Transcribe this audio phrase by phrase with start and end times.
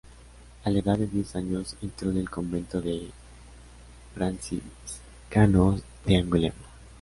[0.63, 3.11] A la edad de diez años, entró en el convento de
[4.15, 6.55] franciscanos de Angulema.